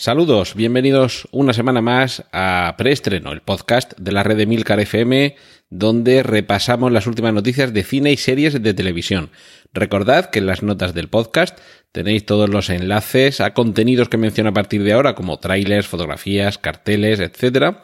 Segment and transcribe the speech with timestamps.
[0.00, 5.36] Saludos, bienvenidos una semana más a Preestreno, el podcast de la red de Milcar FM,
[5.68, 9.28] donde repasamos las últimas noticias de cine y series de televisión.
[9.74, 11.58] Recordad que en las notas del podcast
[11.92, 16.56] tenéis todos los enlaces a contenidos que menciono a partir de ahora, como trailers, fotografías,
[16.56, 17.76] carteles, etc.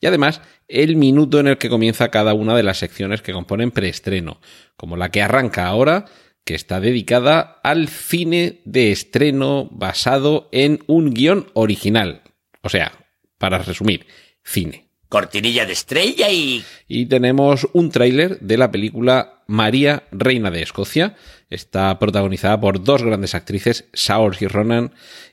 [0.00, 3.70] Y además, el minuto en el que comienza cada una de las secciones que componen
[3.70, 4.40] preestreno,
[4.76, 6.06] como la que arranca ahora
[6.44, 12.22] que está dedicada al cine de estreno basado en un guion original.
[12.62, 12.92] O sea,
[13.38, 14.06] para resumir,
[14.44, 14.86] cine.
[15.08, 16.64] Cortinilla de estrella y...
[16.86, 21.16] Y tenemos un tráiler de la película María, Reina de Escocia.
[21.48, 24.92] Está protagonizada por dos grandes actrices, Saoirse Ronan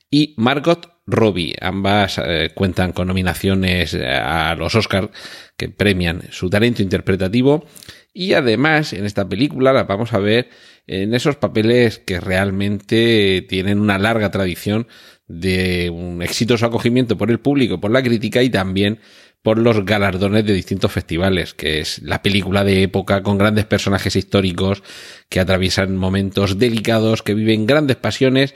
[0.09, 1.55] y Margot Robbie.
[1.61, 5.09] Ambas eh, cuentan con nominaciones eh, a los Oscars
[5.55, 7.65] que premian su talento interpretativo.
[8.13, 10.49] Y además, en esta película la vamos a ver
[10.87, 14.87] en esos papeles que realmente tienen una larga tradición
[15.27, 18.99] de un exitoso acogimiento por el público, por la crítica y también
[19.43, 24.15] por los galardones de distintos festivales, que es la película de época con grandes personajes
[24.15, 24.83] históricos
[25.29, 28.55] que atraviesan momentos delicados, que viven grandes pasiones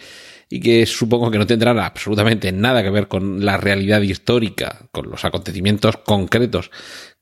[0.49, 5.09] y que supongo que no tendrán absolutamente nada que ver con la realidad histórica, con
[5.09, 6.71] los acontecimientos concretos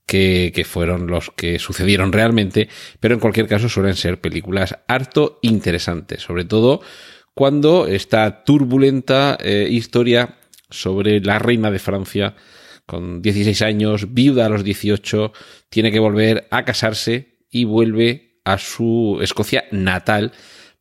[0.09, 2.67] que, fueron los que sucedieron realmente,
[2.99, 6.81] pero en cualquier caso suelen ser películas harto interesantes, sobre todo
[7.35, 10.39] cuando esta turbulenta eh, historia
[10.71, 12.35] sobre la reina de Francia,
[12.87, 15.31] con 16 años, viuda a los 18,
[15.69, 20.33] tiene que volver a casarse y vuelve a su Escocia natal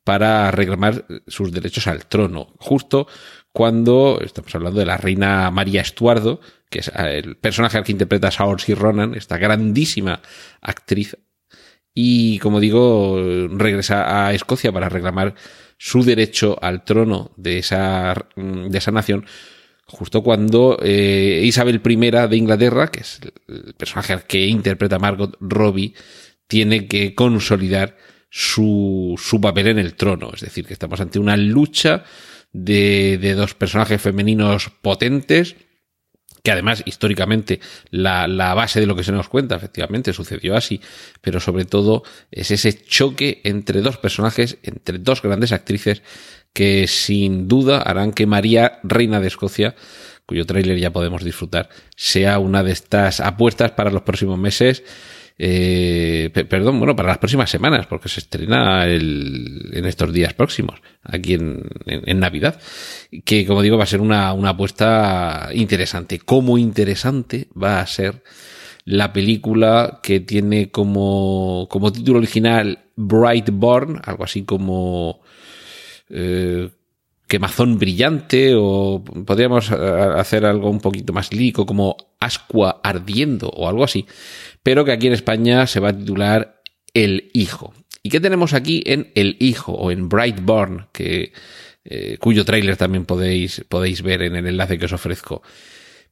[0.08, 3.06] para reclamar sus derechos al trono, justo
[3.52, 7.92] cuando estamos hablando de la reina María Estuardo, que es eh, el personaje al que
[7.92, 10.22] interpreta Saoirse Ronan, esta grandísima
[10.62, 11.18] actriz.
[11.92, 13.18] Y como digo,
[13.50, 15.34] regresa a Escocia para reclamar
[15.76, 19.26] su derecho al trono de esa, de esa nación,
[19.84, 21.96] justo cuando eh, Isabel I
[22.30, 25.92] de Inglaterra, que es el personaje al que interpreta Margot Robbie,
[26.46, 27.98] tiene que consolidar
[28.30, 30.30] su, su papel en el trono.
[30.34, 32.04] Es decir, que estamos ante una lucha
[32.52, 35.56] de, de dos personajes femeninos potentes,
[36.42, 40.80] que además históricamente la, la, base de lo que se nos cuenta efectivamente sucedió así,
[41.20, 46.02] pero sobre todo es ese choque entre dos personajes, entre dos grandes actrices
[46.52, 49.74] que sin duda harán que María, reina de Escocia,
[50.26, 54.84] cuyo tráiler ya podemos disfrutar, sea una de estas apuestas para los próximos meses
[55.38, 60.80] eh, perdón, bueno, para las próximas semanas, porque se estrena el, en estos días próximos,
[61.04, 62.60] aquí en, en, Navidad,
[63.24, 66.18] que como digo va a ser una, una apuesta interesante.
[66.18, 68.24] Como interesante va a ser
[68.84, 75.20] la película que tiene como, como título original Brightborn, algo así como
[76.10, 76.68] eh,
[77.28, 79.74] quemazón brillante o podríamos eh,
[80.16, 84.06] hacer algo un poquito más lírico como ascua ardiendo o algo así,
[84.68, 86.60] pero que aquí en España se va a titular
[86.92, 87.72] El Hijo.
[88.02, 91.32] ¿Y qué tenemos aquí en El Hijo o en Brightborn, que,
[91.86, 95.40] eh, cuyo tráiler también podéis, podéis ver en el enlace que os ofrezco?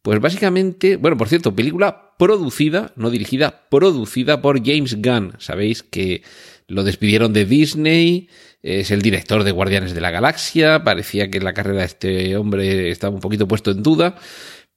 [0.01, 5.35] Pues básicamente, bueno, por cierto, película producida, no dirigida, producida por James Gunn.
[5.39, 6.23] Sabéis que
[6.67, 8.31] lo despidieron de Disney,
[8.63, 12.91] es el director de Guardianes de la Galaxia, parecía que la carrera de este hombre
[12.91, 14.17] estaba un poquito puesto en duda,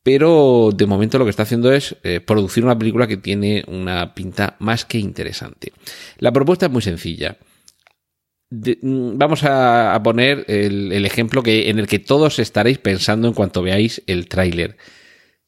[0.03, 4.13] pero de momento lo que está haciendo es eh, producir una película que tiene una
[4.13, 5.73] pinta más que interesante.
[6.17, 7.37] La propuesta es muy sencilla.
[8.49, 13.27] Mm, vamos a, a poner el, el, ejemplo que, en el que todos estaréis pensando
[13.27, 14.77] en cuanto veáis el tráiler.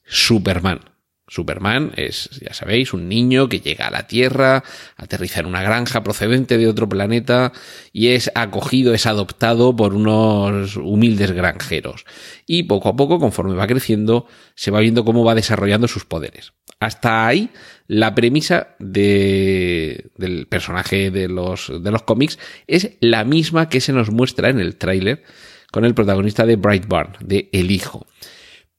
[0.06, 0.91] Superman.
[1.32, 4.66] Superman es, ya sabéis, un niño que llega a la Tierra,
[4.98, 7.54] aterriza en una granja procedente de otro planeta
[7.94, 12.04] y es acogido, es adoptado por unos humildes granjeros.
[12.48, 16.52] Y poco a poco, conforme va creciendo, se va viendo cómo va desarrollando sus poderes.
[16.82, 17.50] Hasta ahí,
[17.88, 23.94] la premisa de, del personaje de los, de los cómics es la misma que se
[23.94, 25.24] nos muestra en el tráiler
[25.72, 28.06] con el protagonista de Brightburn, de El Hijo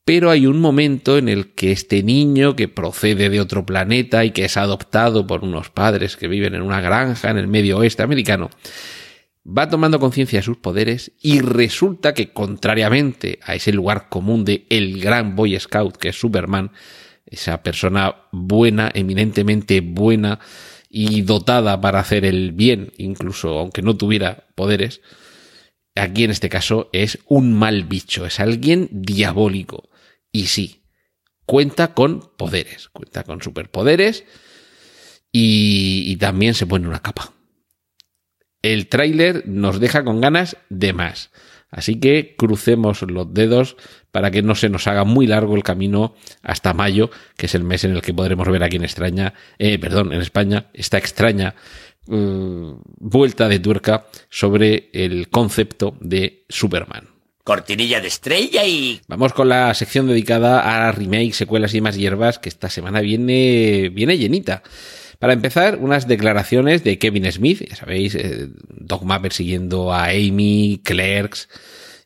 [0.05, 4.33] pero hay un momento en el que este niño que procede de otro planeta y
[4.33, 8.03] que es adoptado por unos padres que viven en una granja en el medio oeste
[8.03, 8.51] americano,
[9.47, 14.67] va tomando conciencia de sus poderes y resulta que contrariamente a ese lugar común de
[14.71, 16.73] el gran Boy Scout que es Superman,
[17.27, 20.41] esa persona buena, eminentemente buena
[20.89, 25.01] y dotada para hacer el bien, incluso aunque no tuviera poderes,
[25.95, 29.89] aquí en este caso es un mal bicho, es alguien diabólico.
[30.33, 30.83] Y sí,
[31.45, 34.25] cuenta con poderes, cuenta con superpoderes
[35.31, 37.33] y, también se pone una capa.
[38.63, 41.31] El tráiler nos deja con ganas de más.
[41.71, 43.77] Así que crucemos los dedos
[44.11, 47.65] para que no se nos haga muy largo el camino hasta mayo, que es el
[47.65, 51.55] mes en el que podremos ver aquí en extraña, eh, perdón, en España, esta extraña
[52.09, 57.12] uh, vuelta de tuerca sobre el concepto de Superman.
[57.45, 59.01] Cortinilla de estrella y...
[59.09, 63.91] Vamos con la sección dedicada a remakes, secuelas y más hierbas, que esta semana viene,
[63.93, 64.63] viene llenita.
[65.19, 71.49] Para empezar, unas declaraciones de Kevin Smith, ya sabéis, eh, Dogma persiguiendo a Amy, Clerks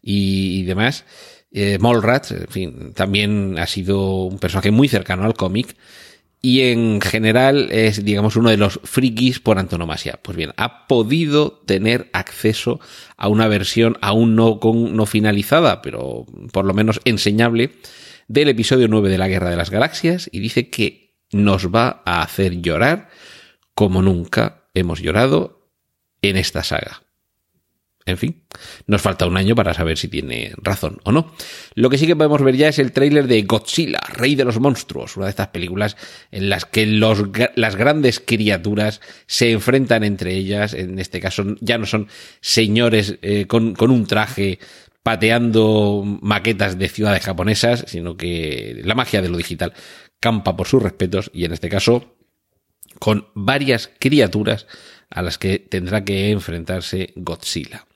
[0.03, 1.05] y, y demás.
[1.53, 5.77] Eh, Mallrats, en fin, también ha sido un personaje muy cercano al cómic
[6.47, 10.21] y en general es, digamos, uno de los frikis por antonomasia.
[10.23, 12.79] Pues bien, ha podido tener acceso
[13.17, 17.73] a una versión aún no, con, no finalizada, pero por lo menos enseñable,
[18.29, 22.23] del episodio 9 de la Guerra de las Galaxias y dice que nos va a
[22.23, 23.09] hacer llorar
[23.75, 25.69] como nunca hemos llorado
[26.23, 27.03] en esta saga.
[28.07, 28.45] En fin,
[28.87, 31.35] nos falta un año para saber si tiene razón o no.
[31.75, 34.61] Lo que sí que podemos ver ya es el tráiler de Godzilla, Rey de los
[34.61, 35.97] Monstruos, una de estas películas
[36.31, 37.25] en las que los,
[37.57, 40.73] las grandes criaturas se enfrentan entre ellas.
[40.73, 42.07] En este caso ya no son
[42.41, 44.61] señores eh, con, con un traje
[45.03, 49.73] pateando maquetas de ciudades japonesas, sino que la magia de lo digital
[50.21, 52.17] campa por sus respetos y en este caso
[53.01, 54.67] con varias criaturas
[55.11, 57.87] a las que tendrá que enfrentarse Godzilla.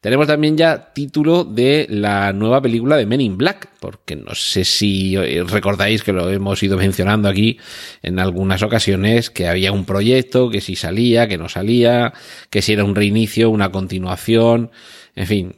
[0.00, 4.66] Tenemos también ya título de la nueva película de Men in Black, porque no sé
[4.66, 7.56] si recordáis que lo hemos ido mencionando aquí
[8.02, 12.12] en algunas ocasiones, que había un proyecto, que si salía, que no salía,
[12.50, 14.70] que si era un reinicio, una continuación,
[15.16, 15.54] en fin,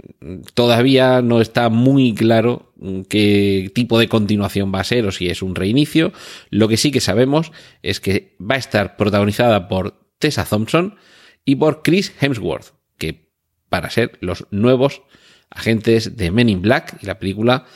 [0.55, 2.73] todavía no está muy claro
[3.09, 6.13] qué tipo de continuación va a ser o si es un reinicio.
[6.51, 7.51] Lo que sí que sabemos
[7.83, 10.97] es que va a estar protagonizada por Tessa Thompson
[11.45, 13.31] y por Chris Hemsworth, que
[13.69, 15.03] para ser los nuevos
[15.51, 17.67] agentes de Men in Black y la película,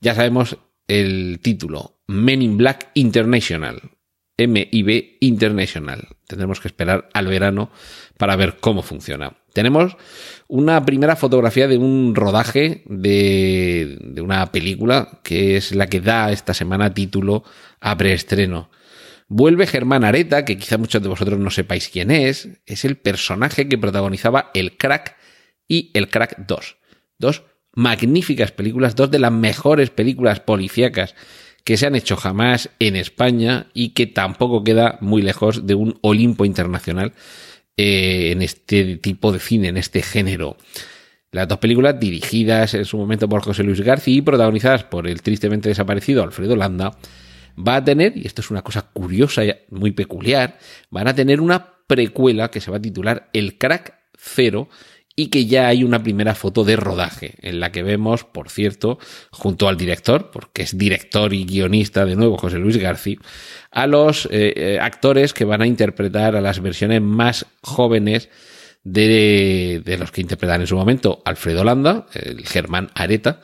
[0.00, 3.80] ya sabemos el título, Men in Black International,
[4.38, 6.08] MIB International.
[6.26, 7.70] Tendremos que esperar al verano
[8.16, 9.36] para ver cómo funciona.
[9.52, 9.96] Tenemos
[10.46, 16.30] una primera fotografía de un rodaje de, de, una película que es la que da
[16.30, 17.42] esta semana título
[17.80, 18.70] a preestreno.
[19.28, 22.48] Vuelve Germán Areta, que quizá muchos de vosotros no sepáis quién es.
[22.64, 25.16] Es el personaje que protagonizaba El Crack
[25.68, 26.76] y El Crack 2.
[27.18, 27.42] Dos
[27.74, 31.14] magníficas películas, dos de las mejores películas policíacas
[31.62, 35.98] que se han hecho jamás en España y que tampoco queda muy lejos de un
[36.00, 37.12] Olimpo internacional
[37.76, 40.56] eh, en este tipo de cine, en este género.
[41.30, 45.20] Las dos películas dirigidas en su momento por José Luis García y protagonizadas por el
[45.20, 46.96] tristemente desaparecido Alfredo Landa,
[47.66, 50.58] va a tener, y esto es una cosa curiosa y muy peculiar,
[50.90, 54.68] van a tener una precuela que se va a titular El Crack Cero
[55.16, 59.00] y que ya hay una primera foto de rodaje en la que vemos, por cierto,
[59.32, 63.18] junto al director, porque es director y guionista de nuevo José Luis García,
[63.72, 68.28] a los eh, eh, actores que van a interpretar a las versiones más jóvenes
[68.84, 73.40] de, de los que interpretan en su momento Alfredo Landa, el Germán Areta,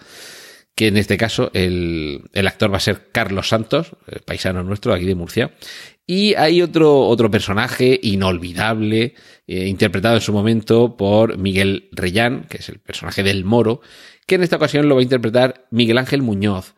[0.74, 3.92] que en este caso el, el, actor va a ser Carlos Santos,
[4.24, 5.52] paisano nuestro aquí de Murcia.
[6.06, 9.14] Y hay otro, otro personaje inolvidable,
[9.46, 13.80] eh, interpretado en su momento por Miguel Reyán, que es el personaje del Moro,
[14.26, 16.74] que en esta ocasión lo va a interpretar Miguel Ángel Muñoz.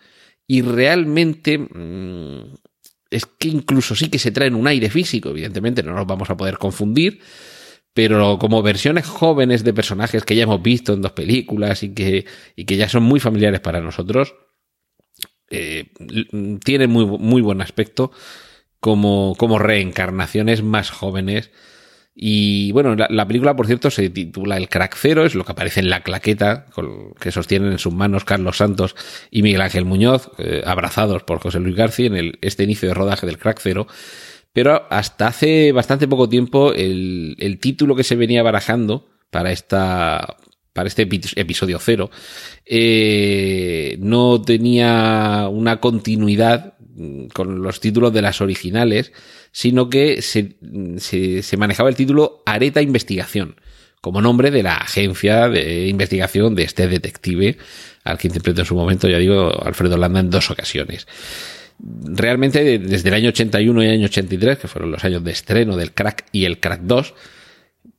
[0.46, 2.54] Y realmente mmm,
[3.10, 6.36] es que incluso sí que se traen un aire físico, evidentemente no nos vamos a
[6.36, 7.20] poder confundir,
[7.96, 12.26] pero como versiones jóvenes de personajes que ya hemos visto en dos películas y que,
[12.54, 14.34] y que ya son muy familiares para nosotros,
[15.48, 15.86] eh,
[16.62, 18.12] tienen muy, muy buen aspecto
[18.80, 21.50] como, como reencarnaciones más jóvenes.
[22.14, 25.52] Y bueno, la, la, película, por cierto, se titula El Crack Cero, es lo que
[25.52, 28.94] aparece en la claqueta con, que sostienen en sus manos Carlos Santos
[29.30, 32.94] y Miguel Ángel Muñoz, eh, abrazados por José Luis García en el, este inicio de
[32.94, 33.86] rodaje del Crack Cero.
[34.56, 40.38] Pero hasta hace bastante poco tiempo el, título que se venía barajando para esta
[40.72, 42.10] para este episodio cero
[42.64, 46.72] eh, no tenía una continuidad
[47.34, 49.12] con los títulos de las originales,
[49.52, 50.56] sino que se,
[50.96, 53.56] se, se manejaba el título Areta Investigación
[54.00, 57.58] como nombre de la agencia de investigación de este detective
[58.04, 61.06] al que interpretó en su momento, ya digo, Alfredo Landa en dos ocasiones.
[61.78, 65.76] Realmente desde el año 81 y el año 83, que fueron los años de estreno
[65.76, 67.14] del Crack y el Crack 2,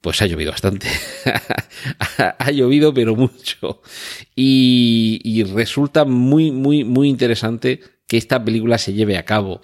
[0.02, 0.88] pues ha llovido bastante.
[2.18, 3.82] ha llovido, pero mucho.
[4.36, 9.62] Y, resulta muy, muy, muy interesante que esta película se lleve a cabo.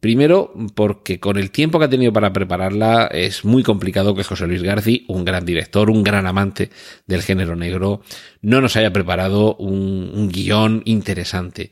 [0.00, 4.46] Primero, porque con el tiempo que ha tenido para prepararla es muy complicado que José
[4.46, 6.70] Luis García, un gran director, un gran amante
[7.06, 8.02] del género negro,
[8.42, 11.70] no nos haya preparado un, un guion interesante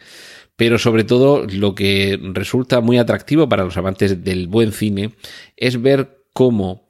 [0.56, 5.14] pero sobre todo lo que resulta muy atractivo para los amantes del buen cine
[5.56, 6.88] es ver cómo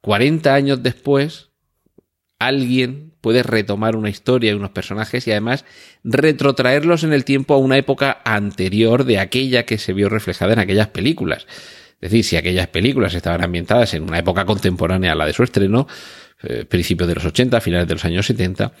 [0.00, 1.50] 40 años después
[2.38, 5.64] alguien puede retomar una historia y unos personajes y además
[6.02, 10.58] retrotraerlos en el tiempo a una época anterior de aquella que se vio reflejada en
[10.58, 11.46] aquellas películas.
[12.02, 15.42] Es decir, si aquellas películas estaban ambientadas en una época contemporánea a la de su
[15.42, 15.86] estreno,
[16.42, 18.72] eh, principios de los 80, finales de los años 70,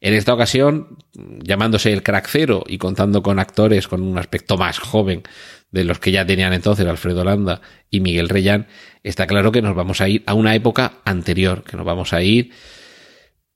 [0.00, 0.98] en esta ocasión,
[1.42, 5.22] llamándose el crack cero y contando con actores con un aspecto más joven
[5.70, 8.66] de los que ya tenían entonces Alfredo Landa y Miguel Reyán,
[9.02, 12.22] está claro que nos vamos a ir a una época anterior, que nos vamos a
[12.22, 12.50] ir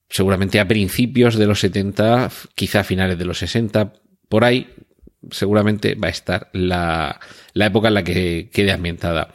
[0.08, 3.94] seguramente a principios de los 70, quizá a finales de los 60,
[4.28, 4.68] por ahí
[5.30, 7.18] seguramente va a estar la,
[7.54, 9.32] la época en la que quede ambientada.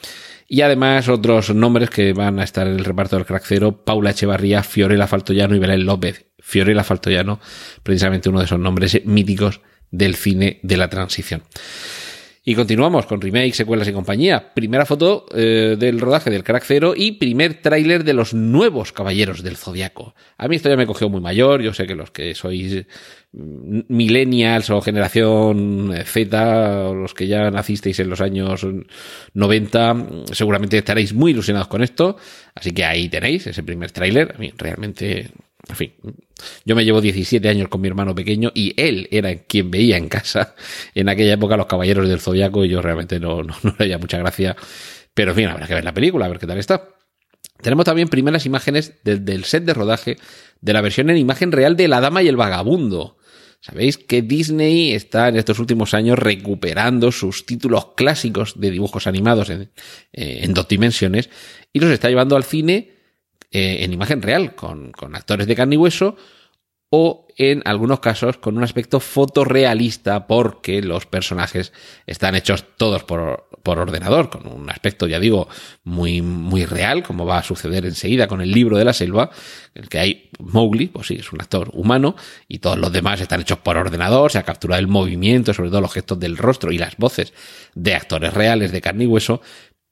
[0.51, 4.09] Y además otros nombres que van a estar en el reparto del crack cero, Paula
[4.09, 6.25] Echevarría, Fiorella Faltoyano y Belén López.
[6.39, 7.39] Fiorella Faltoyano,
[7.83, 11.43] precisamente uno de esos nombres míticos del cine de la transición.
[12.49, 14.55] Y continuamos con remakes, secuelas y compañía.
[14.55, 19.43] Primera foto eh, del rodaje del Crack Zero y primer tráiler de los nuevos Caballeros
[19.43, 20.15] del Zodiaco.
[20.35, 21.61] A mí esto ya me cogió muy mayor.
[21.61, 22.87] Yo sé que los que sois
[23.33, 28.65] mm, millennials o generación Z, o los que ya nacisteis en los años
[29.35, 32.17] 90, seguramente estaréis muy ilusionados con esto.
[32.55, 34.33] Así que ahí tenéis ese primer tráiler.
[34.35, 35.29] A mí realmente
[35.69, 35.93] en fin,
[36.65, 40.09] yo me llevo 17 años con mi hermano pequeño y él era quien veía en
[40.09, 40.55] casa
[40.95, 44.17] en aquella época los Caballeros del Zodiaco y yo realmente no, no, le había mucha
[44.17, 44.55] gracia.
[45.13, 46.89] Pero en fin, habrá que ver la película, a ver qué tal está.
[47.61, 50.17] Tenemos también primeras imágenes del set de rodaje
[50.61, 53.17] de la versión en imagen real de La Dama y el Vagabundo.
[53.61, 59.49] Sabéis que Disney está en estos últimos años recuperando sus títulos clásicos de dibujos animados
[59.49, 59.63] en,
[60.13, 61.29] eh, en dos dimensiones
[61.73, 62.98] y los está llevando al cine
[63.51, 66.15] eh, en imagen real, con, con actores de carne y hueso,
[66.91, 71.71] o en algunos casos con un aspecto fotorrealista porque los personajes
[72.07, 75.47] están hechos todos por, por, ordenador, con un aspecto, ya digo,
[75.83, 79.29] muy, muy real, como va a suceder enseguida con el libro de la selva,
[79.75, 82.15] en el que hay Mowgli, pues sí, es un actor humano,
[82.47, 85.81] y todos los demás están hechos por ordenador, se ha capturado el movimiento, sobre todo
[85.81, 87.33] los gestos del rostro y las voces
[87.75, 89.41] de actores reales de carne y hueso,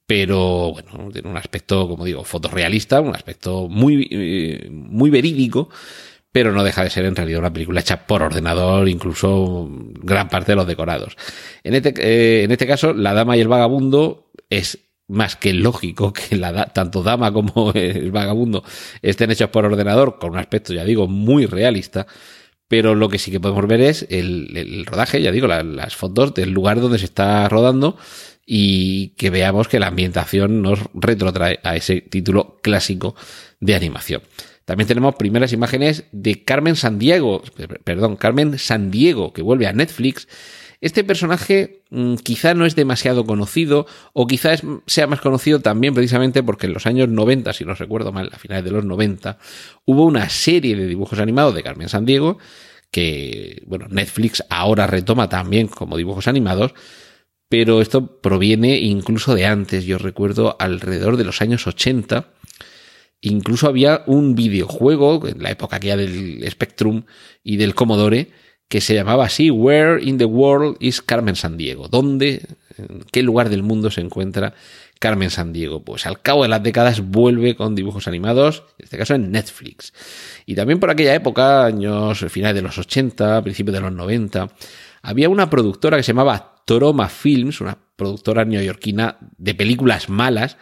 [0.08, 5.70] pero bueno, tiene un aspecto, como digo, fotorrealista, un aspecto muy, eh, muy verídico,
[6.32, 10.54] pero no deja de ser en realidad una película hecha por ordenador, incluso gran parte
[10.54, 11.18] de los decorados.
[11.62, 16.14] En este, eh, en este caso, La Dama y el Vagabundo es más que lógico
[16.30, 18.64] que la, tanto Dama como el Vagabundo
[19.02, 22.08] estén hechos por ordenador, con un aspecto, ya digo, muy realista,
[22.70, 26.34] pero lo que sí que podemos ver es el, el rodaje, ya digo, las fotos
[26.34, 27.98] del lugar donde se está rodando
[28.50, 33.14] y que veamos que la ambientación nos retrotrae a ese título clásico
[33.60, 34.22] de animación.
[34.64, 37.44] También tenemos primeras imágenes de Carmen Sandiego,
[37.84, 40.30] perdón, Carmen Sandiego, que vuelve a Netflix.
[40.80, 44.52] Este personaje mm, quizá no es demasiado conocido, o quizá
[44.86, 48.40] sea más conocido también precisamente porque en los años 90, si no recuerdo mal, a
[48.40, 49.40] finales de los 90,
[49.84, 52.38] hubo una serie de dibujos animados de Carmen Sandiego,
[52.92, 56.74] que, bueno, Netflix ahora retoma también como dibujos animados,
[57.50, 59.86] pero esto proviene incluso de antes.
[59.86, 62.30] Yo recuerdo alrededor de los años 80.
[63.22, 67.06] Incluso había un videojuego en la época aquella del Spectrum
[67.44, 68.32] y del Commodore
[68.70, 71.88] que se llamaba así Where in the World is Carmen Sandiego?
[71.88, 72.46] ¿Dónde,
[72.78, 74.54] en qué lugar del mundo se encuentra
[75.00, 75.84] Carmen Sandiego?
[75.84, 79.94] Pues al cabo de las décadas vuelve con dibujos animados, en este caso en Netflix.
[80.46, 84.50] Y también por aquella época, años finales de los 80, principios de los 90,
[85.02, 90.58] había una productora que se llamaba Troma Films, una productora neoyorquina de películas malas,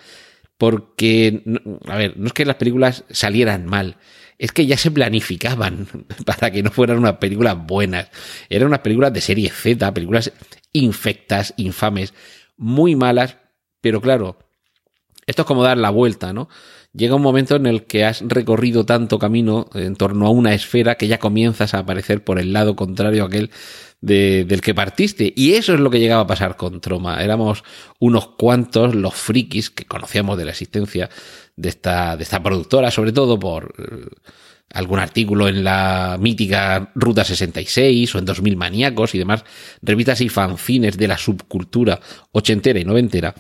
[0.60, 1.42] porque,
[1.88, 3.98] a ver, no es que las películas salieran mal,
[4.38, 5.88] es que ya se planificaban
[6.26, 8.10] para que no fueran unas películas buenas.
[8.50, 10.32] Eran unas películas de serie Z, películas
[10.74, 12.14] infectas, infames,
[12.56, 13.38] muy malas,
[13.82, 14.38] pero claro,
[15.26, 16.50] esto es como dar la vuelta, ¿no?
[16.94, 20.96] Llega un momento en el que has recorrido tanto camino en torno a una esfera
[20.96, 23.50] que ya comienzas a aparecer por el lado contrario a aquel
[24.02, 25.32] de- del que partiste.
[25.36, 27.24] Y eso es lo que llegaba a pasar con Troma.
[27.24, 27.64] Éramos
[28.00, 31.10] unos cuantos los frikis que conocíamos de la existencia
[31.56, 34.08] de esta, de esta productora, sobre todo por eh,
[34.74, 39.44] algún artículo en la mítica Ruta 66 o en 2000 Maníacos y demás
[39.82, 42.00] revistas y fanzines de la subcultura
[42.32, 43.34] ochentera y noventera.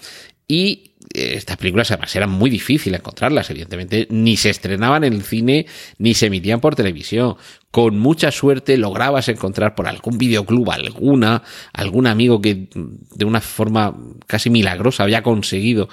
[0.47, 5.65] Y estas películas además eran muy difíciles encontrarlas, evidentemente, ni se estrenaban en el cine
[5.97, 7.35] ni se emitían por televisión.
[7.71, 11.43] Con mucha suerte lograbas encontrar por algún videoclub alguna,
[11.73, 13.95] algún amigo que mm, de una forma
[14.27, 15.89] casi milagrosa había conseguido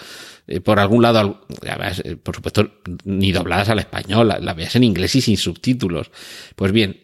[0.47, 2.71] eh, por algún lado, además, eh, por supuesto,
[3.05, 6.11] ni dobladas al español, la- las veías en inglés y sin subtítulos.
[6.57, 7.00] Pues bien,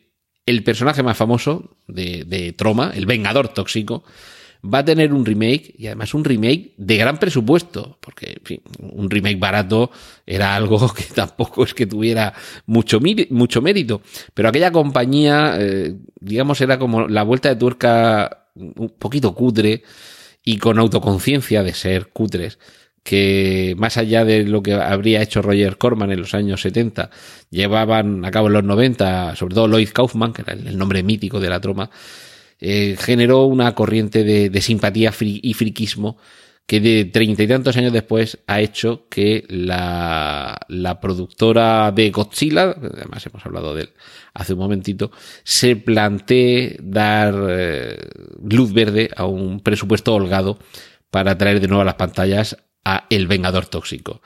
[0.46, 4.02] el personaje más famoso de, de Troma, el Vengador Tóxico,
[4.64, 8.60] va a tener un remake y además un remake de gran presupuesto, porque en fin,
[8.80, 9.90] un remake barato
[10.26, 12.34] era algo que tampoco es que tuviera
[12.66, 13.00] mucho,
[13.30, 14.02] mucho mérito,
[14.34, 19.82] pero aquella compañía, eh, digamos, era como la vuelta de tuerca un poquito cutre
[20.44, 22.58] y con autoconciencia de ser cutres
[23.08, 27.08] que más allá de lo que habría hecho Roger Corman en los años 70,
[27.48, 31.40] llevaban a cabo en los 90, sobre todo Lloyd Kaufman, que era el nombre mítico
[31.40, 31.88] de la troma,
[32.60, 36.18] eh, generó una corriente de, simpatía y friquismo
[36.68, 40.66] que de treinta y tantos años después ha hecho que la,
[41.00, 43.90] productora de Godzilla, además hemos hablado de él
[44.34, 45.10] hace un momentito,
[45.44, 47.96] se plantee dar eh,
[48.44, 50.58] luz verde a un presupuesto holgado
[51.10, 54.20] para traer de nuevo a las pantallas a El Vengador Tóxico.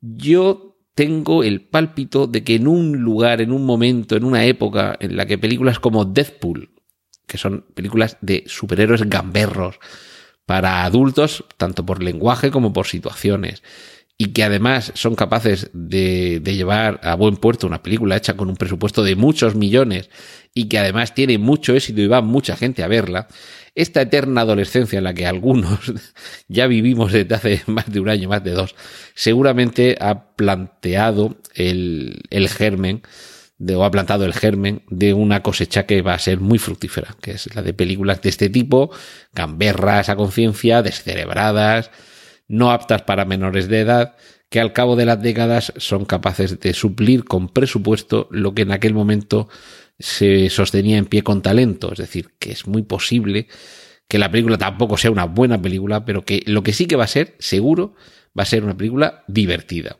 [0.00, 4.96] Yo tengo el pálpito de que en un lugar, en un momento, en una época
[4.98, 6.70] en la que películas como Deathpool,
[7.28, 9.78] que son películas de superhéroes gamberros
[10.46, 13.62] para adultos, tanto por lenguaje como por situaciones,
[14.16, 18.48] y que además son capaces de, de llevar a buen puerto una película hecha con
[18.48, 20.10] un presupuesto de muchos millones
[20.54, 23.28] y que además tiene mucho éxito y va mucha gente a verla,
[23.76, 25.92] esta eterna adolescencia en la que algunos
[26.48, 28.74] ya vivimos desde hace más de un año, más de dos,
[29.14, 33.02] seguramente ha planteado el, el germen
[33.58, 37.16] de, o ha plantado el germen de una cosecha que va a ser muy fructífera,
[37.20, 38.90] que es la de películas de este tipo,
[39.32, 41.90] gamberras a conciencia, descerebradas,
[42.46, 44.16] no aptas para menores de edad,
[44.48, 48.72] que al cabo de las décadas son capaces de suplir con presupuesto lo que en
[48.72, 49.48] aquel momento
[49.98, 51.92] se sostenía en pie con talento.
[51.92, 53.48] Es decir, que es muy posible
[54.06, 57.04] que la película tampoco sea una buena película, pero que lo que sí que va
[57.04, 57.94] a ser, seguro,
[58.38, 59.98] va a ser una película divertida.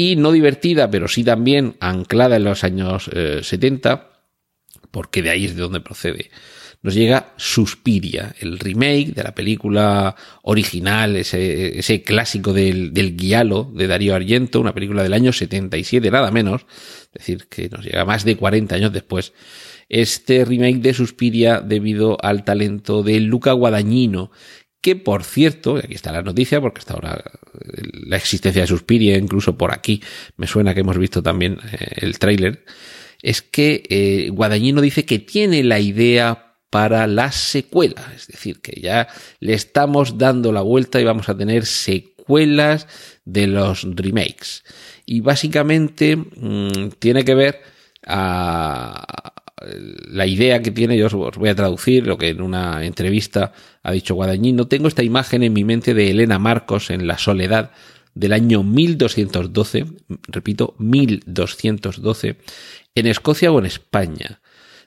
[0.00, 4.08] Y no divertida, pero sí también anclada en los años eh, 70,
[4.90, 6.30] porque de ahí es de donde procede
[6.82, 13.70] nos llega Suspiria, el remake de la película original, ese, ese clásico del, del Guialo
[13.74, 16.64] de Darío Argento, una película del año 77, nada menos,
[17.12, 19.34] es decir, que nos llega más de 40 años después.
[19.90, 24.30] Este remake de Suspiria debido al talento de Luca Guadagnino,
[24.80, 27.22] que por cierto, aquí está la noticia, porque hasta ahora
[28.06, 30.02] la existencia de Suspiria, incluso por aquí,
[30.36, 32.64] me suena que hemos visto también eh, el tráiler,
[33.22, 38.12] es que eh, Guadagnino dice que tiene la idea para la secuela.
[38.16, 39.08] Es decir, que ya
[39.40, 42.86] le estamos dando la vuelta y vamos a tener secuelas
[43.24, 44.64] de los remakes.
[45.04, 47.60] Y básicamente mmm, tiene que ver
[48.06, 49.29] a
[49.60, 53.92] la idea que tiene, yo os voy a traducir lo que en una entrevista ha
[53.92, 54.66] dicho Guadagnino.
[54.68, 57.72] Tengo esta imagen en mi mente de Elena Marcos en La Soledad
[58.14, 59.86] del año 1212,
[60.28, 62.36] repito, 1212,
[62.94, 64.40] en Escocia o en España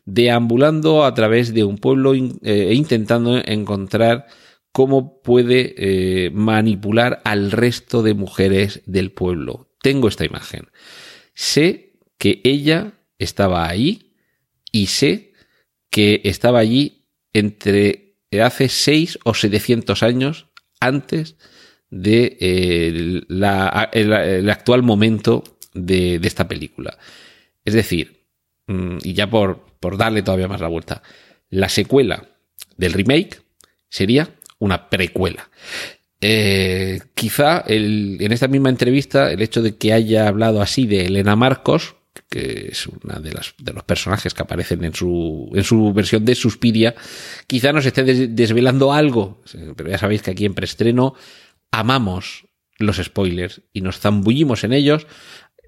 [0.06, 4.28] deambulando a través de un pueblo e eh, intentando encontrar
[4.72, 9.70] cómo puede eh, manipular al resto de mujeres del pueblo.
[9.82, 10.68] Tengo esta imagen.
[11.34, 14.13] Sé que ella estaba ahí
[14.74, 15.32] y sé
[15.90, 20.48] que estaba allí entre hace seis o 700 años
[20.82, 21.38] antes
[21.90, 26.98] de eh, la, el, actual momento de, esta película.
[27.64, 28.26] Es decir,
[28.68, 29.64] y ya por,
[29.98, 31.04] darle todavía más la vuelta,
[31.50, 32.28] la secuela
[32.76, 33.42] del remake
[33.90, 35.52] sería una precuela.
[36.20, 41.36] Eh, quizá en esta misma entrevista el hecho de que haya hablado así de Elena
[41.36, 41.96] Marcos,
[42.30, 46.26] que es una de, las, de los personajes que aparecen en su, en su versión
[46.26, 46.96] de Suspiria,
[47.48, 49.42] quizá nos esté des, desvelando algo,
[49.76, 51.16] pero ya sabéis que aquí en preestreno
[51.72, 52.46] amamos
[52.78, 55.08] los spoilers y nos zambullimos en ellos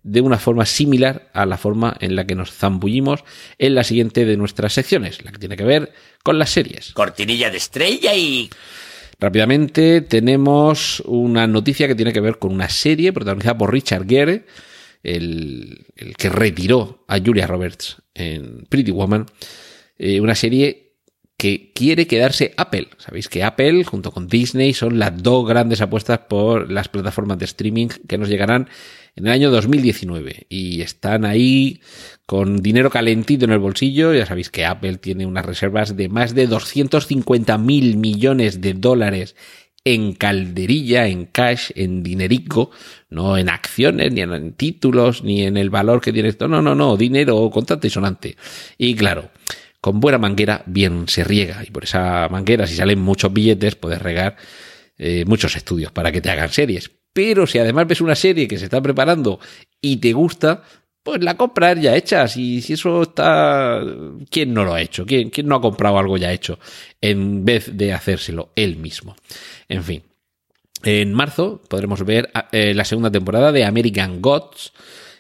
[0.04, 3.24] de una forma similar a la forma en la que nos zambullimos
[3.58, 6.94] en la siguiente de nuestras secciones, la que tiene que ver con las series.
[6.94, 8.50] Cortinilla de estrella y...
[9.20, 14.46] Rápidamente tenemos una noticia que tiene que ver con una serie protagonizada por Richard Gere,
[15.06, 15.86] el,
[16.18, 19.26] que retiró a Julia Roberts en Pretty Woman,
[19.98, 20.86] eh, una serie
[21.38, 22.88] que quiere quedarse Apple.
[22.98, 27.46] Sabéis que Apple junto con Disney son las dos grandes apuestas por las plataformas de
[27.46, 28.70] streaming que nos llegarán
[29.16, 31.82] en el año 2019 y están ahí
[32.26, 34.14] con dinero calentito en el bolsillo.
[34.14, 39.36] Ya sabéis que Apple tiene unas reservas de más de 250 mil millones de dólares
[39.86, 42.72] en calderilla, en cash, en dinerico,
[43.10, 46.48] no en acciones, ni en títulos, ni en el valor que tiene esto.
[46.48, 48.36] No, no, no, dinero contante y sonante.
[48.80, 49.30] Y claro,
[49.80, 51.64] con buena manguera bien se riega.
[51.66, 54.36] Y por esa manguera, si salen muchos billetes, puedes regar
[54.98, 56.92] eh, muchos estudios para que te hagan series.
[57.14, 59.40] Pero si además ves una serie que se está preparando
[59.80, 60.64] y te gusta,
[61.06, 62.28] pues la compras ya hecha.
[62.28, 63.80] Si, si eso está.
[64.32, 65.06] ¿Quién no lo ha hecho?
[65.06, 66.58] ¿Quién, ¿Quién no ha comprado algo ya hecho
[67.00, 69.16] en vez de hacérselo él mismo?
[69.70, 70.02] En fin.
[70.84, 74.74] En marzo podremos ver eh, la segunda temporada de American Gods.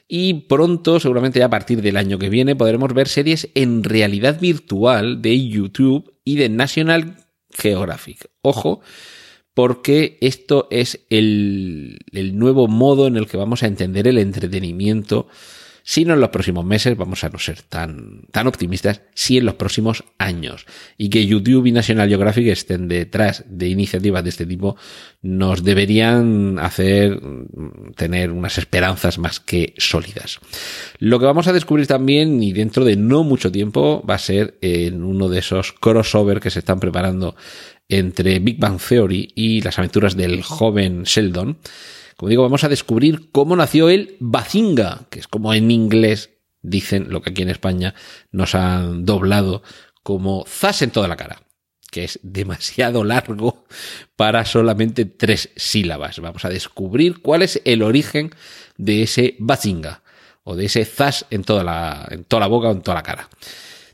[0.07, 4.39] Y pronto, seguramente ya a partir del año que viene, podremos ver series en realidad
[4.39, 7.17] virtual de YouTube y de National
[7.51, 8.31] Geographic.
[8.41, 8.81] Ojo,
[9.53, 15.27] porque esto es el, el nuevo modo en el que vamos a entender el entretenimiento
[15.87, 19.45] si no en los próximos meses, vamos a no ser tan, tan optimistas, si en
[19.45, 20.65] los próximos años.
[20.97, 24.77] Y que YouTube y National Geographic estén detrás de iniciativas de este tipo
[25.21, 27.21] nos deberían hacer
[27.95, 30.39] tener unas esperanzas más que sólidas.
[30.97, 34.57] Lo que vamos a descubrir también, y dentro de no mucho tiempo, va a ser
[34.61, 37.35] en uno de esos crossover que se están preparando
[37.89, 41.59] entre Big Bang Theory y las aventuras del joven Sheldon,
[42.17, 47.07] como digo, vamos a descubrir cómo nació el Bazinga, que es como en inglés dicen
[47.09, 47.93] lo que aquí en España
[48.31, 49.63] nos han doblado
[50.03, 51.41] como zas en toda la cara,
[51.91, 53.65] que es demasiado largo
[54.15, 56.19] para solamente tres sílabas.
[56.19, 58.31] Vamos a descubrir cuál es el origen
[58.77, 60.01] de ese Bazinga
[60.43, 63.03] o de ese zas en toda la, en toda la boca o en toda la
[63.03, 63.29] cara.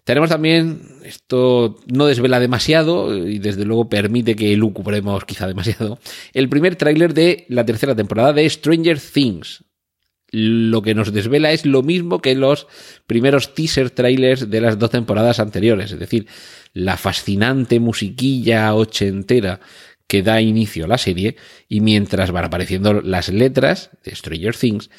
[0.03, 5.99] Tenemos también, esto no desvela demasiado y desde luego permite que lucubremos quizá demasiado,
[6.33, 9.63] el primer tráiler de la tercera temporada de Stranger Things.
[10.31, 12.65] Lo que nos desvela es lo mismo que los
[13.05, 16.25] primeros teaser trailers de las dos temporadas anteriores, es decir,
[16.73, 19.59] la fascinante musiquilla ochentera
[20.07, 21.35] que da inicio a la serie
[21.67, 24.89] y mientras van apareciendo las letras de Stranger Things,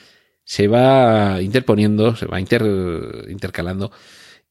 [0.45, 3.91] se va interponiendo, se va intercalando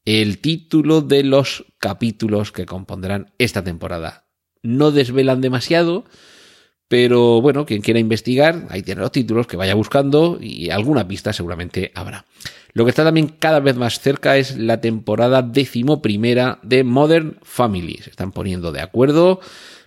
[0.05, 4.25] el título de los capítulos que compondrán esta temporada.
[4.63, 6.05] No desvelan demasiado,
[6.87, 11.33] pero bueno, quien quiera investigar, ahí tiene los títulos, que vaya buscando y alguna pista
[11.33, 12.25] seguramente habrá.
[12.73, 17.99] Lo que está también cada vez más cerca es la temporada decimoprimera de Modern Family.
[18.03, 19.39] Se están poniendo de acuerdo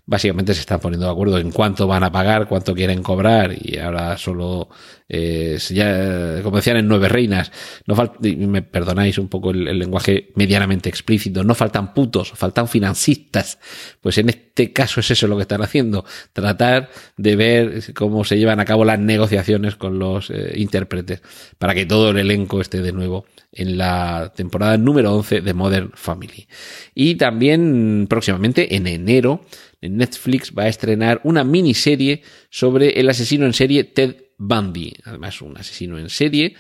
[0.07, 3.79] básicamente se están poniendo de acuerdo en cuánto van a pagar, cuánto quieren cobrar y
[3.79, 4.69] ahora solo,
[5.09, 7.51] eh, ya, como decían en Nueve Reinas,
[7.87, 13.59] no me perdonáis un poco el, lenguaje medianamente explícito, no faltan putos, faltan financistas.
[14.03, 18.39] Pues en este caso es eso lo que están haciendo, tratar de ver cómo se
[18.39, 21.23] llevan a cabo las negociaciones con los eh, intérpretes
[21.59, 25.93] para que todo el elenco esté de nuevo en la temporada número 11 de Modern
[25.95, 26.47] Family.
[26.95, 29.47] Y también próximamente en enero
[29.91, 34.95] Netflix va a estrenar una miniserie sobre el asesino en serie Ted Bundy.
[35.05, 36.55] Además, un asesino en serie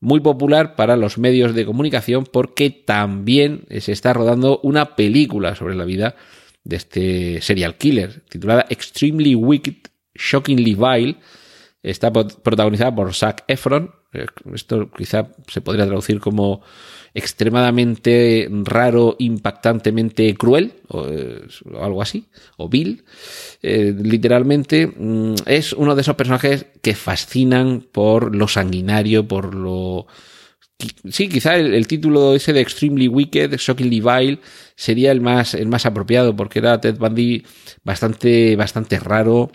[0.00, 5.74] muy popular para los medios de comunicación porque también se está rodando una película sobre
[5.74, 6.16] la vida
[6.64, 9.76] de este serial killer titulada Extremely Wicked,
[10.14, 11.16] Shockingly Vile.
[11.82, 13.94] Está protagonizada por Zac Efron.
[14.12, 16.62] Esto quizá se podría traducir como
[17.14, 21.42] extremadamente raro, impactantemente cruel, o, eh,
[21.80, 23.04] algo así, o vil,
[23.62, 30.06] eh, literalmente, mm, es uno de esos personajes que fascinan por lo sanguinario, por lo...
[31.10, 34.38] Sí, quizá el, título ese de Extremely Wicked, Shockingly Vile,
[34.76, 37.44] sería el más, el más apropiado, porque era Ted Bundy
[37.84, 39.52] bastante, bastante raro,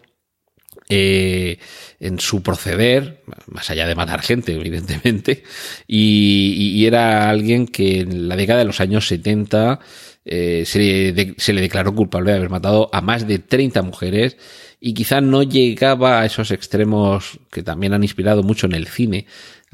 [0.87, 1.57] eh,
[1.99, 5.43] en su proceder, más allá de matar gente, evidentemente,
[5.87, 9.79] y, era alguien que en la década de los años 70
[10.25, 14.37] eh, se, le se, le declaró culpable de haber matado a más de 30 mujeres
[14.79, 19.25] y quizá no llegaba a esos extremos que también han inspirado mucho en el cine,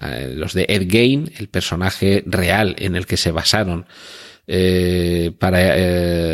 [0.02, 3.86] eh, los de Ed Gein, el personaje real en el que se basaron
[4.48, 5.76] eh, para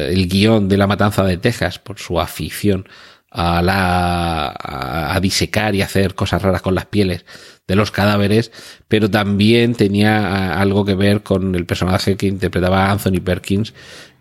[0.09, 2.87] el guion de La Matanza de Texas por su afición
[3.29, 7.25] a, la, a, disecar y hacer cosas raras con las pieles
[7.67, 8.51] de los cadáveres,
[8.87, 13.73] pero también tenía algo que ver con el personaje que interpretaba Anthony Perkins,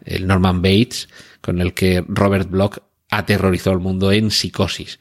[0.05, 1.09] el Norman Bates,
[1.41, 2.79] con el que Robert Bloch
[3.11, 4.99] aterrorizó al mundo en psicosis.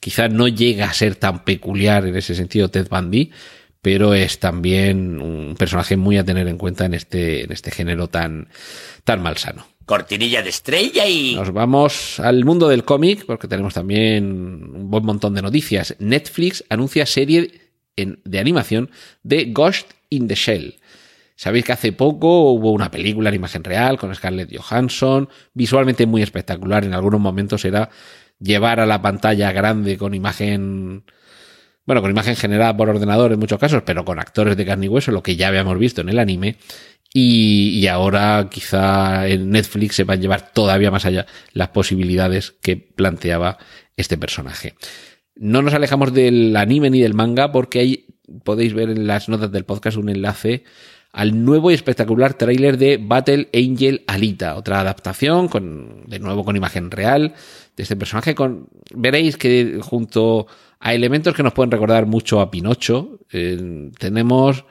[0.00, 3.32] Quizá no llega a ser tan peculiar en ese sentido Ted Bundy,
[3.82, 8.08] pero es también un personaje muy a tener en cuenta en este, en este género
[8.08, 8.48] tan,
[9.04, 9.66] tan malsano.
[9.88, 11.34] Cortinilla de estrella y...
[11.34, 15.96] Nos vamos al mundo del cómic porque tenemos también un buen montón de noticias.
[15.98, 18.90] Netflix anuncia serie de animación
[19.22, 20.76] de Ghost in the Shell.
[21.34, 26.20] Sabéis que hace poco hubo una película en imagen real con Scarlett Johansson, visualmente muy
[26.20, 26.84] espectacular.
[26.84, 27.88] En algunos momentos era
[28.38, 31.04] llevar a la pantalla grande con imagen,
[31.86, 34.88] bueno, con imagen generada por ordenador en muchos casos, pero con actores de carne y
[34.90, 36.56] hueso, lo que ya habíamos visto en el anime.
[37.12, 42.54] Y, y ahora quizá en Netflix se van a llevar todavía más allá las posibilidades
[42.62, 43.58] que planteaba
[43.96, 44.74] este personaje.
[45.34, 48.06] No nos alejamos del anime ni del manga porque ahí
[48.44, 50.64] podéis ver en las notas del podcast un enlace
[51.12, 56.56] al nuevo y espectacular tráiler de Battle Angel Alita, otra adaptación con de nuevo con
[56.56, 57.34] imagen real
[57.76, 58.34] de este personaje
[58.94, 60.46] veréis que junto
[60.80, 64.64] a elementos que nos pueden recordar mucho a Pinocho eh, tenemos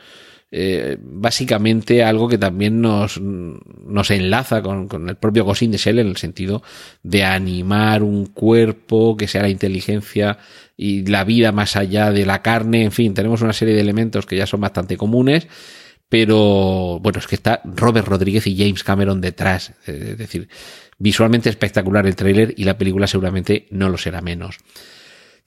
[0.49, 6.07] eh, básicamente algo que también nos, nos enlaza con, el propio Ghost the Shell en
[6.07, 6.63] el sentido
[7.03, 10.37] de animar un cuerpo que sea la inteligencia
[10.77, 14.25] y la vida más allá de la carne, en fin, tenemos una serie de elementos
[14.25, 15.47] que ya son bastante comunes,
[16.07, 20.47] pero bueno, es que está Robert Rodríguez y James Cameron detrás, eh, es decir,
[20.97, 24.59] visualmente espectacular el tráiler y la película seguramente no lo será menos.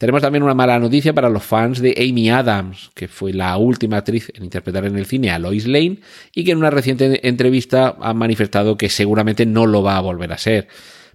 [0.01, 3.99] Tenemos también una mala noticia para los fans de Amy Adams, que fue la última
[3.99, 5.99] actriz en interpretar en el cine a Lois Lane
[6.35, 10.33] y que en una reciente entrevista ha manifestado que seguramente no lo va a volver
[10.33, 10.69] a ser.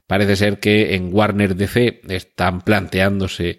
[0.06, 3.58] Parece ser que en Warner DC están planteándose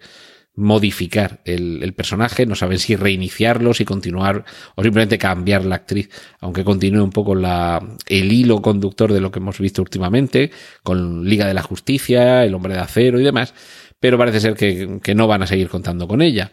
[0.55, 6.09] modificar el, personaje, no saben si reiniciarlo, si continuar o simplemente cambiar la actriz,
[6.39, 10.51] aunque continúe un poco la, el hilo conductor de lo que hemos visto últimamente,
[10.83, 13.53] con Liga de la Justicia, El Hombre de Acero y demás,
[13.99, 16.51] pero parece ser que, que no van a seguir contando con ella.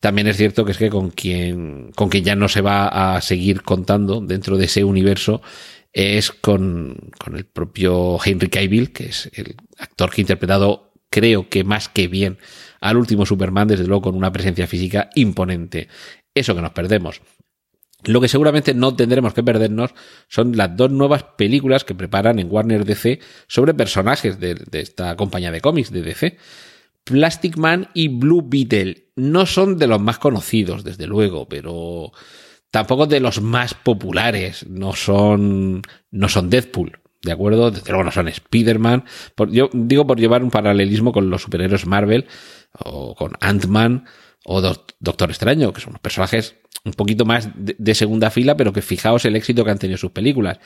[0.00, 3.20] También es cierto que es que con quien, con quien ya no se va a
[3.20, 5.42] seguir contando dentro de ese universo
[5.92, 11.48] es con, con el propio Henry Cavill, que es el actor que ha interpretado, creo
[11.48, 12.38] que más que bien,
[12.80, 15.88] al último Superman, desde luego con una presencia física imponente.
[16.34, 17.20] Eso que nos perdemos.
[18.04, 19.92] Lo que seguramente no tendremos que perdernos
[20.28, 25.16] son las dos nuevas películas que preparan en Warner DC sobre personajes de, de esta
[25.16, 26.36] compañía de cómics de DC.
[27.08, 32.12] Plastic Man y Blue Beetle no son de los más conocidos, desde luego, pero
[32.70, 34.66] tampoco de los más populares.
[34.68, 37.70] No son, no son Deadpool, ¿de acuerdo?
[37.70, 39.04] Desde luego no son Spider-Man.
[39.50, 42.26] Yo digo por llevar un paralelismo con los superhéroes Marvel
[42.84, 44.04] o con Ant-Man
[44.44, 48.72] o Do Doctor Extraño, que son unos personajes un poquito más de, segunda fila, pero
[48.72, 50.58] que fijaos el éxito que han tenido sus películas.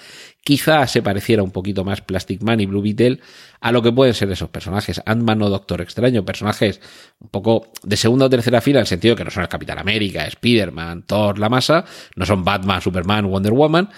[0.45, 3.21] Quizá se pareciera un poquito más Plastic Man y Blue Beetle
[3.61, 6.81] a lo que pueden ser esos personajes, Ant-Man o Doctor Extraño, personajes
[7.21, 9.79] un poco de segunda o tercera fila, en el sentido que no son el Capitán
[9.79, 11.85] América, Spider-Man, Thor, la masa,
[12.17, 13.89] no son Batman, Superman, Wonder Woman,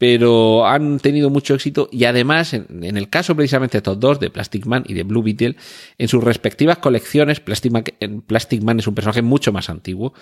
[0.00, 4.18] pero han tenido mucho éxito y además, en, en, el caso precisamente de estos dos,
[4.18, 5.56] de Plastic Man y de Blue Beetle,
[5.98, 7.84] en sus respectivas colecciones, Plastic Man,
[8.26, 10.14] Plastic Man es un personaje mucho más antiguo,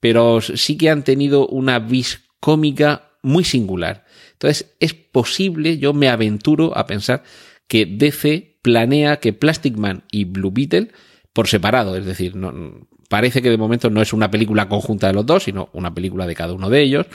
[0.00, 4.06] pero sí que han tenido una vis cómica muy singular.
[4.32, 7.22] Entonces, es posible, yo me aventuro a pensar
[7.66, 10.88] que DC planea que Plastic Man y Blue Beetle,
[11.34, 15.12] por separado, es decir, no, parece que de momento no es una película conjunta de
[15.12, 17.06] los dos, sino una película de cada uno de ellos,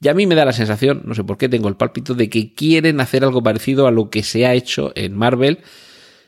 [0.00, 2.28] y a mí me da la sensación, no sé por qué, tengo el pálpito de
[2.28, 5.60] que quieren hacer algo parecido a lo que se ha hecho en Marvel,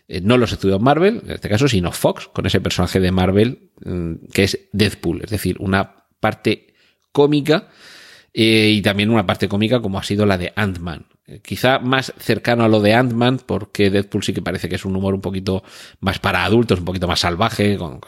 [0.08, 3.70] eh, no los estudios Marvel, en este caso, sino Fox, con ese personaje de Marvel
[3.84, 6.74] mm, que es Deadpool, es decir, una parte
[7.12, 7.68] cómica
[8.32, 11.06] eh, y también una parte cómica como ha sido la de Ant-Man.
[11.28, 14.84] Eh, quizá más cercano a lo de Ant-Man, porque Deadpool sí que parece que es
[14.84, 15.64] un humor un poquito
[15.98, 18.00] más para adultos, un poquito más salvaje, con,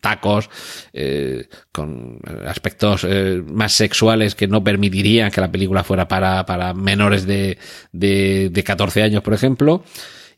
[0.00, 0.48] tacos,
[0.92, 6.72] eh, con aspectos eh, más sexuales que no permitirían que la película fuera para, para
[6.72, 7.58] menores de,
[7.90, 9.82] de, de 14 años, por ejemplo.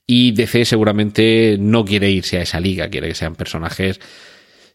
[0.06, 4.00] Y DC seguramente no quiere irse a esa liga, quiere que sean personajes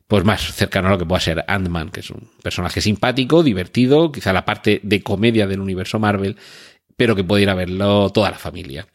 [0.07, 4.11] pues más cercano a lo que pueda ser Ant-Man, que es un personaje simpático, divertido,
[4.11, 6.37] quizá la parte de comedia del universo Marvel,
[6.97, 8.87] pero que puede ir a verlo toda la familia.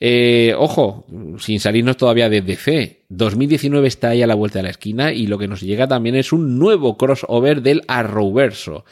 [0.00, 1.06] Eh, ojo,
[1.38, 5.26] sin salirnos todavía de DC, 2019 está ahí a la vuelta de la esquina y
[5.26, 8.84] lo que nos llega también es un nuevo crossover del Arrowverso.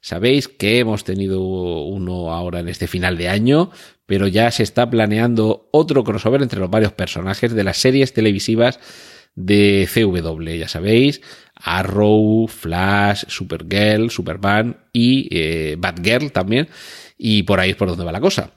[0.00, 3.70] Sabéis que hemos tenido uno ahora en este final de año,
[4.06, 8.78] pero ya se está planeando otro crossover entre los varios personajes de las series televisivas
[9.34, 11.20] de CW, ya sabéis,
[11.56, 16.68] Arrow, Flash, Supergirl, Superman y eh, Batgirl también,
[17.16, 18.52] y por ahí es por donde va la cosa.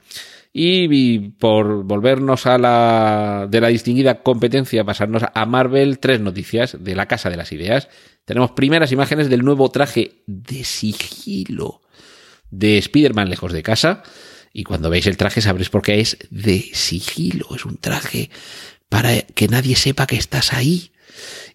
[0.52, 6.96] Y, por volvernos a la de la distinguida competencia, pasarnos a Marvel, tres noticias de
[6.96, 7.88] la Casa de las Ideas.
[8.24, 11.82] Tenemos primeras imágenes del nuevo traje de sigilo
[12.50, 14.02] de Spider-Man lejos de casa.
[14.52, 18.30] Y cuando veis el traje sabréis por qué es de sigilo, es un traje
[18.88, 20.90] para que nadie sepa que estás ahí.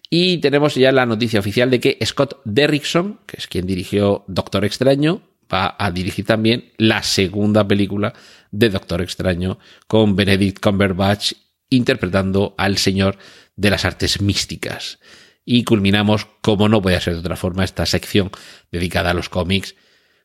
[0.08, 4.64] Y tenemos ya la noticia oficial de que Scott Derrickson, que es quien dirigió Doctor
[4.64, 8.12] Extraño, va a dirigir también la segunda película
[8.50, 11.32] de Doctor Extraño con Benedict Cumberbatch
[11.70, 13.18] interpretando al Señor
[13.56, 14.98] de las Artes Místicas.
[15.44, 18.30] Y culminamos, como no puede ser de otra forma, esta sección
[18.70, 19.74] dedicada a los cómics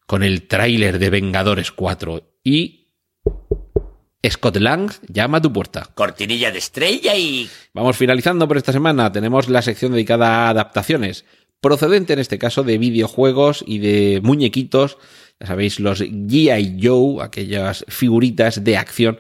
[0.06, 2.80] con el tráiler de Vengadores 4 y
[4.28, 5.90] Scott Lang llama a tu puerta.
[5.94, 7.50] Cortinilla de estrella y...
[7.74, 9.12] Vamos finalizando por esta semana.
[9.12, 11.26] Tenemos la sección dedicada a adaptaciones,
[11.62, 14.98] procedente en este caso de videojuegos y de muñequitos.
[15.40, 16.80] Ya sabéis, los G.I.
[16.82, 19.20] Joe, aquellas figuritas de acción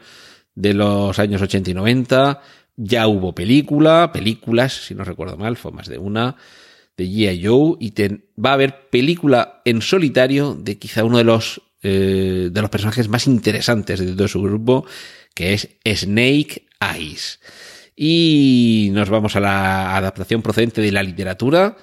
[0.56, 2.41] de los años 80 y 90.
[2.75, 6.36] Ya hubo película, películas, si no recuerdo mal, fue más de una,
[6.97, 7.45] de G.I.
[7.45, 7.78] Joe.
[7.80, 7.93] Y
[8.38, 13.08] va a haber película en solitario de quizá uno de los, eh, de los personajes
[13.10, 14.86] más interesantes de todo su grupo,
[15.34, 17.39] que es Snake Eyes.
[17.95, 21.75] Y nos vamos a la adaptación procedente de la literatura.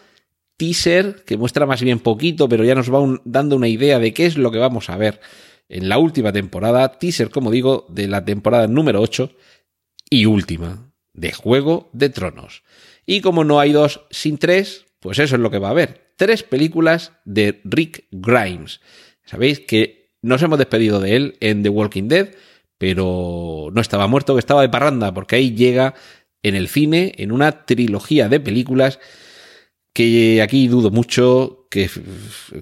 [0.56, 4.26] Teaser que muestra más bien poquito, pero ya nos va dando una idea de qué
[4.26, 5.20] es lo que vamos a ver
[5.68, 6.92] en la última temporada.
[6.98, 9.30] Teaser, como digo, de la temporada número 8
[10.10, 12.62] y última de Juego de Tronos.
[13.06, 16.12] Y como no hay dos sin tres, pues eso es lo que va a haber.
[16.16, 18.80] Tres películas de Rick Grimes.
[19.24, 22.30] Sabéis que nos hemos despedido de él en The Walking Dead,
[22.78, 25.94] pero no estaba muerto, que estaba de parranda, porque ahí llega
[26.42, 28.98] en el cine, en una trilogía de películas
[29.96, 31.88] que aquí dudo mucho que,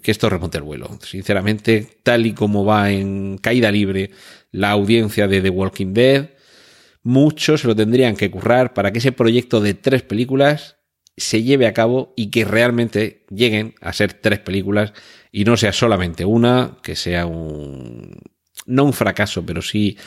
[0.05, 0.97] esto remonte el vuelo.
[1.03, 4.12] Sinceramente, tal y como va en caída libre
[4.53, 6.31] la audiencia de The Walking Dead,
[7.03, 10.77] muchos se lo tendrían que currar para que ese proyecto de tres películas
[11.16, 14.92] se lleve a cabo y que realmente lleguen a ser tres películas
[15.33, 18.16] y no sea solamente una, que sea un...
[18.66, 19.99] no un fracaso, pero sí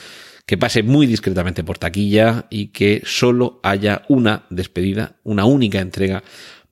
[0.46, 6.24] que pase muy discretamente por taquilla y que solo haya una despedida, una única entrega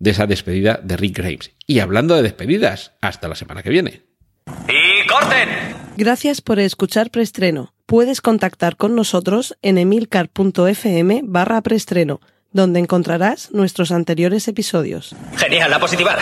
[0.05, 1.51] de esa despedida de Rick Graves.
[1.65, 4.03] Y hablando de despedidas, hasta la semana que viene.
[4.69, 5.49] ¡Y corten!
[5.97, 7.73] Gracias por escuchar Preestreno.
[7.87, 15.15] Puedes contactar con nosotros en emilcar.fm barra preestreno, donde encontrarás nuestros anteriores episodios.
[15.37, 16.15] Genial, la positiva.